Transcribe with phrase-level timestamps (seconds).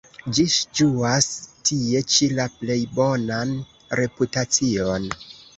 [0.35, 0.43] Ĝi
[0.79, 1.27] ĝuas
[1.69, 3.55] tie ĉi la plej bonan
[4.03, 5.11] reputacion.